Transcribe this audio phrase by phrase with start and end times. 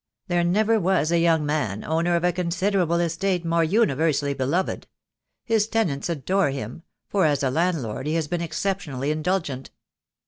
[0.29, 4.87] "There never was a young man, owner of a con siderable estate, more universally beloved.
[5.45, 6.81] His tenants adore him—
[7.11, 9.69] for as a landlord he has been exceptionally indulgent."